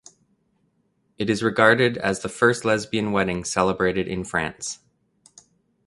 [1.19, 4.79] It is regarded as the first lesbian wedding celebrated in France.